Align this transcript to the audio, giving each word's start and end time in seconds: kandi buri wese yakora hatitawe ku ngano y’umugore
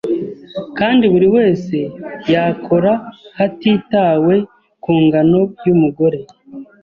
kandi 0.77 1.03
buri 1.13 1.27
wese 1.35 1.77
yakora 2.33 2.91
hatitawe 3.37 4.35
ku 4.83 4.91
ngano 5.03 5.41
y’umugore 5.65 6.19